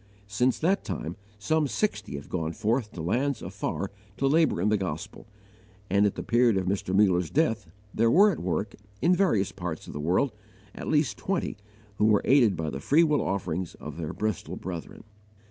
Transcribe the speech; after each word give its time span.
Since 0.25 0.57
that 0.57 0.83
time 0.83 1.15
some 1.37 1.67
sixty 1.67 2.15
have 2.15 2.27
gone 2.27 2.53
forth 2.53 2.91
to 2.93 3.03
lands 3.03 3.43
afar 3.43 3.91
to 4.17 4.25
labour 4.25 4.59
in 4.59 4.69
the 4.69 4.75
gospel, 4.77 5.27
and 5.91 6.07
at 6.07 6.15
the 6.15 6.23
period 6.23 6.57
of 6.57 6.65
Mr. 6.65 6.91
Muller's 6.95 7.29
death 7.29 7.67
there 7.93 8.09
were 8.09 8.31
at 8.31 8.39
work, 8.39 8.73
in 9.03 9.15
various 9.15 9.51
parts 9.51 9.85
of 9.85 9.93
the 9.93 9.99
world, 10.01 10.31
at 10.73 10.87
least 10.87 11.19
twenty, 11.19 11.55
who 11.99 12.15
are 12.15 12.21
aided 12.25 12.57
by 12.57 12.71
the 12.71 12.79
free 12.79 13.03
will 13.03 13.21
offerings 13.21 13.75
of 13.75 13.97
their 13.97 14.11
Bristol 14.11 14.55
brethren. 14.55 15.03